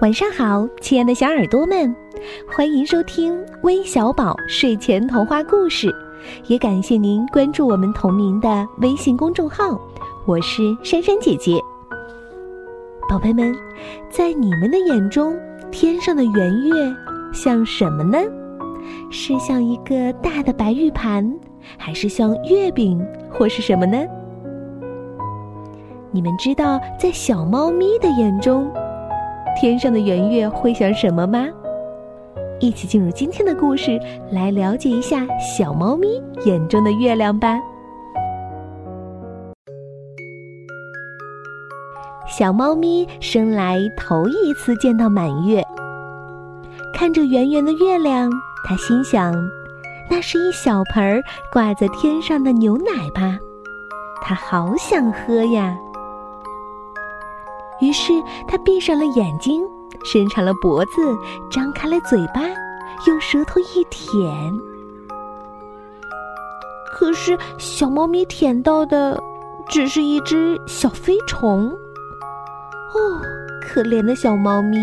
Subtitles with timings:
[0.00, 1.94] 晚上好，亲爱的小耳朵们，
[2.48, 5.94] 欢迎收听微小宝睡前童话故事，
[6.46, 9.80] 也感谢您关注我们同名的微信公众号。
[10.26, 11.60] 我是珊珊姐姐。
[13.08, 13.54] 宝贝们，
[14.10, 15.36] 在你们的眼中，
[15.70, 16.94] 天上的圆月
[17.32, 18.18] 像什么呢？
[19.10, 21.32] 是像一个大的白玉盘，
[21.76, 23.98] 还是像月饼，或是什么呢？
[26.10, 28.70] 你们知道，在小猫咪的眼中。
[29.60, 31.44] 天上的圆月会想什么吗？
[32.60, 33.98] 一起进入今天的故事，
[34.30, 37.58] 来了解一下小猫咪眼中的月亮吧。
[42.28, 45.60] 小猫咪生来头一次见到满月，
[46.94, 48.30] 看着圆圆的月亮，
[48.64, 49.34] 它心想：
[50.08, 51.20] 那是一小盆儿
[51.52, 53.36] 挂在天上的牛奶吧？
[54.22, 55.76] 它好想喝呀。
[57.80, 58.12] 于是，
[58.46, 59.62] 他闭上了眼睛，
[60.04, 61.16] 伸长了脖子，
[61.50, 62.42] 张开了嘴巴，
[63.06, 64.52] 用舌头一舔。
[66.92, 69.22] 可是，小猫咪舔到的
[69.68, 71.68] 只是一只小飞虫。
[71.68, 73.20] 哦，
[73.62, 74.76] 可怜的小猫咪！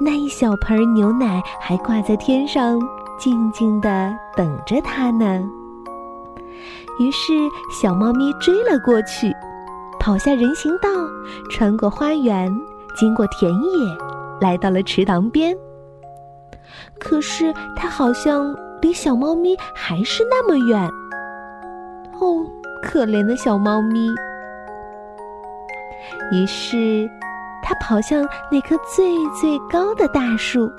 [0.00, 2.80] 那一小盆牛奶还挂在天上，
[3.18, 5.42] 静静的等着它呢。
[6.98, 7.32] 于是，
[7.70, 9.30] 小猫咪追了过去。
[10.04, 10.90] 跑下人行道，
[11.48, 12.54] 穿过花园，
[12.94, 13.96] 经过田野，
[14.38, 15.56] 来到了池塘边。
[16.98, 20.86] 可是它好像离小猫咪还是那么远。
[22.20, 22.44] 哦，
[22.82, 24.14] 可怜的小猫咪！
[26.30, 27.08] 于是，
[27.62, 30.70] 它跑向那棵最最高的大树，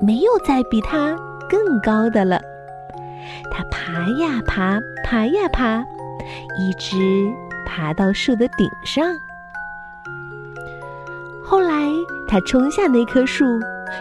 [0.00, 1.14] 没有再比它
[1.50, 2.40] 更高的了。
[3.50, 5.84] 它爬呀爬，爬呀爬，
[6.58, 6.96] 一直。
[7.66, 9.16] 爬到树的顶上，
[11.42, 11.90] 后来
[12.26, 13.44] 他冲下那棵树，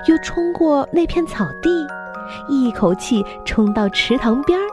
[0.08, 1.86] 又冲过那片草地，
[2.48, 4.64] 一口气冲到池塘边儿。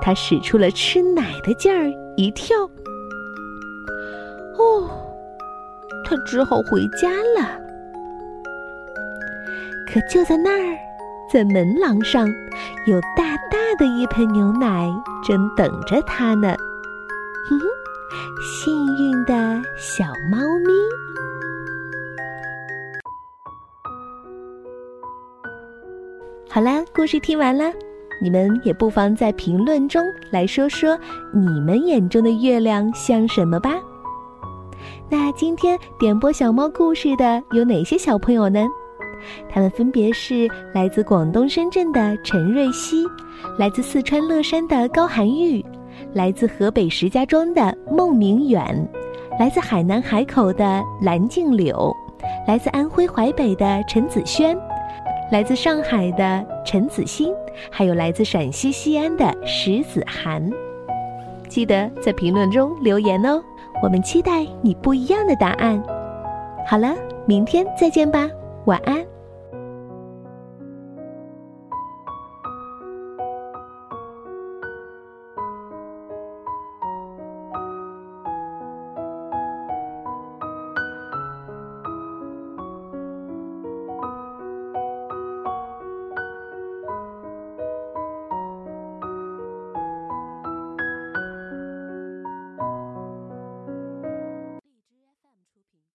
[0.00, 2.56] 他使出了吃奶的劲儿，一跳。
[4.58, 4.88] 哦，
[6.04, 7.60] 他只好回家了。
[9.86, 10.76] 可就在那儿，
[11.32, 12.28] 在门廊上，
[12.86, 14.88] 有大大的一盆牛奶，
[15.26, 16.54] 正等着他呢。
[17.48, 17.66] 哼哼。
[18.42, 20.72] 幸运的小猫咪。
[26.48, 27.64] 好啦，故事听完了，
[28.22, 30.96] 你们也不妨在评论中来说说
[31.32, 33.74] 你们眼中的月亮像什么吧。
[35.10, 38.64] 那今天点播小猫故事的有哪些小朋友呢？
[39.48, 43.06] 他们分别是来自广东深圳的陈瑞希，
[43.58, 45.64] 来自四川乐山的高涵玉。
[46.12, 48.88] 来自河北石家庄的孟明远，
[49.38, 51.94] 来自海南海口的蓝静柳，
[52.46, 54.56] 来自安徽淮北的陈子轩，
[55.30, 57.32] 来自上海的陈子欣，
[57.70, 60.50] 还有来自陕西西安的石子涵。
[61.48, 63.42] 记得在评论中留言哦，
[63.82, 65.80] 我们期待你不一样的答案。
[66.66, 66.94] 好了，
[67.26, 68.28] 明天再见吧，
[68.64, 69.13] 晚安。